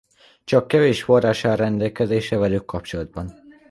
[0.43, 3.33] Csak kevés forrás áll rendelkezésre velük kapcsolatban.